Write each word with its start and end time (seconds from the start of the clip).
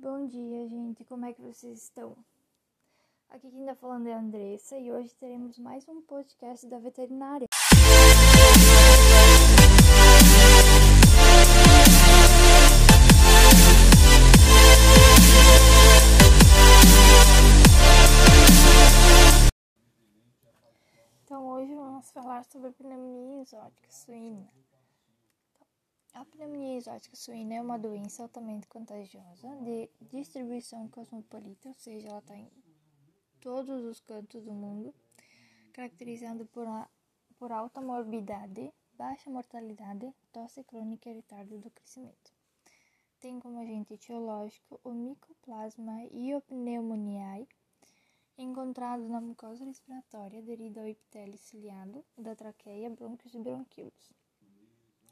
Bom 0.00 0.26
dia, 0.26 0.68
gente. 0.68 1.04
Como 1.04 1.26
é 1.26 1.32
que 1.34 1.42
vocês 1.42 1.82
estão? 1.82 2.16
Aqui 3.28 3.50
quem 3.50 3.66
tá 3.66 3.74
falando 3.74 4.06
é 4.06 4.14
a 4.14 4.18
Andressa 4.18 4.78
e 4.78 4.90
hoje 4.90 5.14
teremos 5.16 5.58
mais 5.58 5.86
um 5.88 6.00
podcast 6.00 6.66
da 6.66 6.78
veterinária. 6.78 7.46
Então 21.24 21.48
hoje 21.48 21.74
vamos 21.74 22.10
falar 22.12 22.44
sobre 22.44 22.68
a 22.68 22.72
pneumonia 22.72 23.42
exótica 23.42 23.90
suína. 23.90 24.48
A 26.16 26.24
pneumonia 26.24 26.78
exótica 26.78 27.14
suína 27.14 27.56
é 27.56 27.60
uma 27.60 27.78
doença 27.78 28.22
altamente 28.22 28.66
contagiosa 28.68 29.54
de 29.56 29.90
distribuição 30.00 30.88
cosmopolita, 30.88 31.68
ou 31.68 31.74
seja, 31.74 32.08
ela 32.08 32.20
está 32.20 32.34
em 32.34 32.50
todos 33.38 33.84
os 33.84 34.00
cantos 34.00 34.42
do 34.42 34.50
mundo, 34.50 34.94
caracterizada 35.74 36.46
por, 36.46 36.66
a, 36.66 36.88
por 37.38 37.52
alta 37.52 37.82
morbidade, 37.82 38.72
baixa 38.94 39.28
mortalidade, 39.28 40.10
tosse 40.32 40.64
crônica 40.64 41.10
e 41.10 41.16
retardo 41.16 41.58
do 41.58 41.70
crescimento. 41.70 42.32
Tem 43.20 43.38
como 43.38 43.60
agente 43.60 43.92
etiológico 43.92 44.80
o 44.82 44.92
Mycoplasma 44.94 46.02
iopneumoniae, 46.14 47.46
encontrado 48.38 49.06
na 49.06 49.20
mucosa 49.20 49.66
respiratória 49.66 50.38
aderido 50.38 50.80
ao 50.80 50.86
epitélio 50.86 51.36
ciliado 51.36 52.02
da 52.16 52.34
traqueia, 52.34 52.88
brônquios 52.88 53.34
e 53.34 53.38
bronquíolos. 53.38 54.25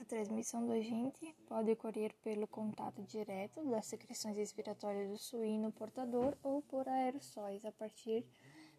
A 0.00 0.04
transmissão 0.04 0.64
do 0.64 0.72
agente 0.72 1.34
pode 1.48 1.72
ocorrer 1.72 2.14
pelo 2.22 2.46
contato 2.46 3.02
direto 3.02 3.64
das 3.68 3.86
secreções 3.86 4.36
respiratórias 4.36 5.10
do 5.10 5.18
suíno 5.18 5.72
portador 5.72 6.38
ou 6.40 6.62
por 6.62 6.88
aerossóis 6.88 7.64
a 7.64 7.72
partir 7.72 8.24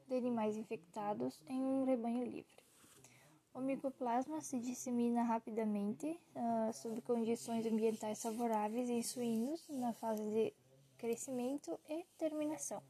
de 0.07 0.15
animais 0.15 0.55
infectados 0.55 1.37
em 1.49 1.61
um 1.61 1.83
rebanho 1.83 2.23
livre. 2.23 2.63
O 3.53 3.59
micoplasma 3.59 4.39
se 4.39 4.59
dissemina 4.59 5.23
rapidamente 5.23 6.07
uh, 6.07 6.71
sob 6.71 7.01
condições 7.01 7.65
ambientais 7.65 8.21
favoráveis 8.21 8.89
em 8.89 9.03
suínos 9.03 9.67
na 9.67 9.91
fase 9.91 10.23
de 10.23 10.53
crescimento 10.97 11.77
e 11.89 12.05
terminação 12.17 12.81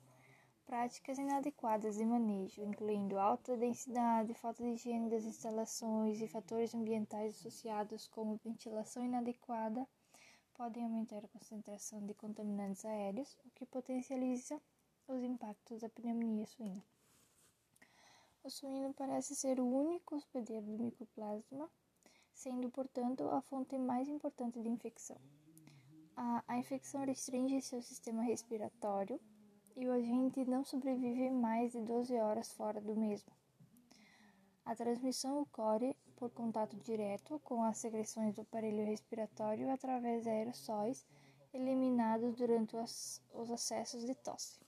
práticas 0.70 1.18
inadequadas 1.18 1.96
de 1.98 2.06
manejo, 2.06 2.62
incluindo 2.62 3.18
alta 3.18 3.58
densidade, 3.58 4.36
falta 4.36 4.62
de 4.62 4.70
higiene 4.70 5.10
das 5.10 5.26
instalações 5.26 6.22
e 6.22 6.28
fatores 6.28 6.76
ambientais 6.76 7.34
associados 7.34 8.08
como 8.08 8.40
ventilação 8.44 9.04
inadequada, 9.04 9.88
podem 10.54 10.84
aumentar 10.84 11.26
a 11.26 11.28
concentração 11.30 12.06
de 12.06 12.14
contaminantes 12.14 12.86
aéreos, 12.86 13.36
o 13.44 13.50
que 13.50 13.66
potencializa 13.66 14.62
os 15.08 15.24
impactos 15.24 15.82
da 15.82 15.90
pneumonia 15.90 16.46
suína. 16.46 16.86
O 18.44 18.50
suíno 18.52 18.94
parece 18.94 19.36
ser 19.36 19.60
o 19.60 19.66
único 19.66 20.18
hospedeiro 20.18 20.68
do 20.68 20.84
micoplasma, 20.84 21.68
sendo, 22.32 22.70
portanto, 22.70 23.28
a 23.30 23.42
fonte 23.42 23.76
mais 23.76 24.08
importante 24.08 24.62
de 24.62 24.70
infecção. 24.70 25.18
A, 26.16 26.44
a 26.48 26.60
infecção 26.60 27.04
restringe 27.06 27.60
seu 27.60 27.82
sistema 27.82 28.22
respiratório, 28.22 29.20
e 29.80 29.88
o 29.88 29.94
agente 29.94 30.44
não 30.44 30.66
sobrevive 30.66 31.30
mais 31.30 31.72
de 31.72 31.80
12 31.80 32.14
horas 32.18 32.52
fora 32.52 32.82
do 32.82 32.98
mesmo. 32.98 33.32
A 34.66 34.76
transmissão 34.76 35.42
ocorre 35.42 35.96
por 36.18 36.30
contato 36.32 36.76
direto 36.76 37.40
com 37.46 37.64
as 37.64 37.78
secreções 37.78 38.36
do 38.36 38.42
aparelho 38.42 38.86
respiratório 38.86 39.72
através 39.72 40.24
de 40.24 40.30
aerossóis 40.30 41.08
eliminados 41.54 42.36
durante 42.36 42.76
os, 42.76 43.22
os 43.34 43.50
acessos 43.50 44.06
de 44.06 44.14
tosse. 44.16 44.60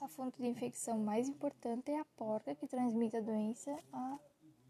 A 0.00 0.08
fonte 0.08 0.42
de 0.42 0.48
infecção 0.48 0.98
mais 0.98 1.28
importante 1.28 1.92
é 1.92 2.00
a 2.00 2.04
porca 2.16 2.56
que 2.56 2.66
transmite 2.66 3.16
a 3.16 3.20
doença 3.20 3.78
a 3.92 4.18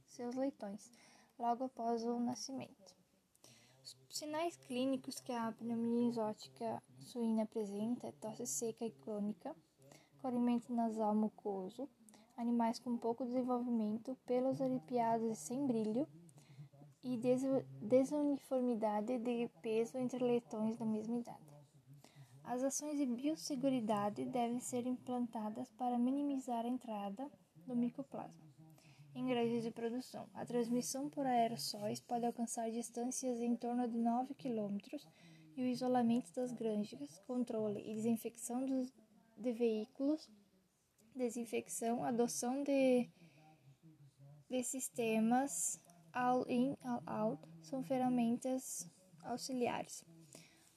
seus 0.08 0.34
leitões, 0.34 0.92
logo 1.38 1.64
após 1.64 2.04
o 2.04 2.20
nascimento. 2.20 3.01
Os 3.82 3.96
sinais 4.10 4.56
clínicos 4.56 5.20
que 5.20 5.32
a 5.32 5.50
pneumonia 5.50 6.08
exótica 6.08 6.80
suína 7.00 7.42
apresenta 7.42 8.06
é 8.06 8.12
tosse 8.12 8.46
seca 8.46 8.86
e 8.86 8.92
crônica, 8.92 9.56
corrimento 10.20 10.72
nasal 10.72 11.12
mucoso, 11.16 11.88
animais 12.36 12.78
com 12.78 12.96
pouco 12.96 13.24
desenvolvimento, 13.24 14.16
pelos 14.24 14.60
arrepiados 14.60 15.32
e 15.32 15.34
sem 15.34 15.66
brilho 15.66 16.06
e 17.02 17.18
desuniformidade 17.80 19.18
de 19.18 19.48
peso 19.60 19.98
entre 19.98 20.24
leitões 20.24 20.76
da 20.76 20.84
mesma 20.84 21.18
idade. 21.18 21.52
As 22.44 22.62
ações 22.62 22.96
de 22.96 23.06
biosseguridade 23.06 24.24
devem 24.26 24.60
ser 24.60 24.86
implantadas 24.86 25.68
para 25.72 25.98
minimizar 25.98 26.64
a 26.64 26.68
entrada 26.68 27.28
do 27.66 27.74
micoplasma 27.74 28.51
em 29.14 29.26
granjas 29.26 29.62
de 29.62 29.70
produção. 29.70 30.28
A 30.34 30.44
transmissão 30.44 31.08
por 31.08 31.26
aerossóis 31.26 32.00
pode 32.00 32.24
alcançar 32.24 32.70
distâncias 32.70 33.40
em 33.40 33.56
torno 33.56 33.86
de 33.88 33.98
9 33.98 34.34
km 34.34 34.78
e 35.56 35.62
o 35.62 35.66
isolamento 35.66 36.32
das 36.34 36.52
granjas, 36.52 37.18
controle 37.26 37.80
e 37.80 37.94
desinfecção 37.94 38.64
dos, 38.64 38.92
de 39.36 39.52
veículos, 39.52 40.30
desinfecção, 41.14 42.02
adoção 42.04 42.62
de, 42.62 43.08
de 44.48 44.62
sistemas 44.62 45.80
all-in, 46.12 46.76
all-out 46.82 47.42
são 47.62 47.82
ferramentas 47.82 48.88
auxiliares. 49.24 50.04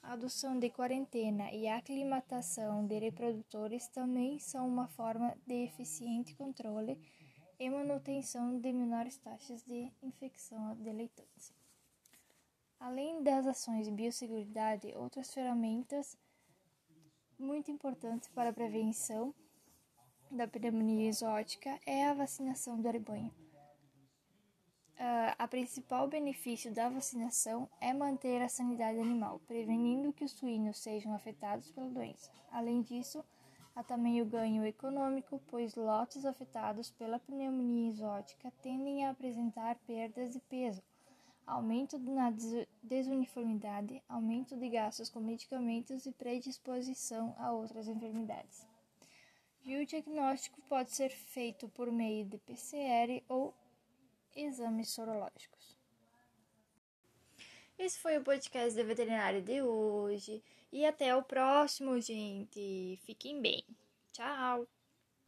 A 0.02 0.14
adoção 0.14 0.60
de 0.60 0.70
quarentena 0.70 1.52
e 1.52 1.68
aclimatação 1.68 2.86
de 2.86 3.00
reprodutores 3.00 3.88
também 3.88 4.40
são 4.40 4.68
uma 4.68 4.88
forma 4.88 5.36
de 5.48 5.64
eficiente 5.64 6.36
controle 6.36 7.00
e 7.60 7.70
manutenção 7.70 8.60
de 8.60 8.72
menores 8.74 9.18
taxas 9.18 9.64
de 9.64 9.92
infecção 10.02 10.76
de. 10.76 11.54
Além 12.80 13.24
das 13.24 13.48
ações 13.48 13.86
de 13.86 13.92
biosseguridade, 13.92 14.94
outras 14.96 15.34
ferramentas 15.34 16.18
muito 17.38 17.72
importantes 17.72 18.30
para 18.30 18.50
a 18.50 18.54
prevenção 18.54 19.34
da 20.30 20.48
pneumonia 20.48 21.10
exótica 21.10 21.80
é 21.86 22.06
a 22.06 22.14
vacinação 22.14 22.80
do 22.80 22.90
rebanho. 22.90 23.34
Uh, 24.96 25.36
a 25.38 25.48
principal 25.48 26.08
benefício 26.08 26.74
da 26.74 26.88
vacinação 26.88 27.70
é 27.82 27.94
manter 27.94 28.42
a 28.42 28.48
sanidade 28.48 28.98
animal, 28.98 29.40
prevenindo 29.46 30.14
que 30.14 30.24
os 30.24 30.32
suínos 30.32 30.78
sejam 30.80 31.14
afetados 31.14 31.70
pela 31.72 31.90
doença. 31.90 32.32
Além 32.50 32.82
disso, 32.82 33.24
Há 33.76 33.84
também 33.84 34.22
o 34.22 34.26
ganho 34.26 34.66
econômico, 34.66 35.42
pois 35.48 35.76
lotes 35.76 36.26
afetados 36.26 36.90
pela 36.92 37.20
pneumonia 37.20 37.90
exótica 37.90 38.50
tendem 38.62 39.06
a 39.06 39.10
apresentar 39.10 39.76
perdas 39.86 40.32
de 40.32 40.40
peso, 40.40 40.82
aumento 41.46 42.00
na 42.00 42.34
desuniformidade, 42.82 44.02
aumento 44.08 44.56
de 44.56 44.70
gastos 44.70 45.10
com 45.10 45.20
medicamentos 45.20 46.06
e 46.06 46.14
predisposição 46.14 47.36
a 47.38 47.52
outras 47.52 47.90
enfermidades. 47.90 48.66
E 49.66 49.76
o 49.76 49.86
diagnóstico 49.86 50.62
pode 50.70 50.92
ser 50.92 51.10
feito 51.10 51.68
por 51.68 51.92
meio 51.92 52.24
de 52.24 52.38
PCR 52.38 53.22
ou 53.28 53.54
exames 54.34 54.90
sorológicos. 54.90 55.75
Esse 57.78 58.00
foi 58.00 58.18
o 58.18 58.24
podcast 58.24 58.76
da 58.76 58.84
veterinária 58.84 59.42
de 59.42 59.62
hoje. 59.62 60.44
E 60.72 60.86
até 60.86 61.16
o 61.16 61.24
próximo, 61.24 62.00
gente. 62.02 63.00
Fiquem 63.06 63.42
bem. 63.42 63.64
Tchau! 64.12 64.68